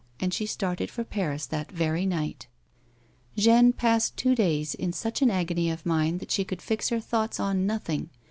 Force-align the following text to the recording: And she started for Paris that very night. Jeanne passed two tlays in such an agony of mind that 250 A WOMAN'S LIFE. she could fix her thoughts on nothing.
And 0.19 0.33
she 0.33 0.47
started 0.47 0.89
for 0.89 1.03
Paris 1.03 1.45
that 1.45 1.71
very 1.71 2.07
night. 2.07 2.47
Jeanne 3.37 3.71
passed 3.71 4.17
two 4.17 4.33
tlays 4.33 4.73
in 4.73 4.93
such 4.93 5.21
an 5.21 5.29
agony 5.29 5.69
of 5.69 5.85
mind 5.85 6.19
that 6.21 6.29
250 6.29 6.39
A 6.39 6.41
WOMAN'S 6.41 6.41
LIFE. 6.41 6.41
she 6.41 6.45
could 6.45 6.61
fix 6.63 6.89
her 6.89 6.99
thoughts 6.99 7.39
on 7.39 7.67
nothing. 7.67 8.09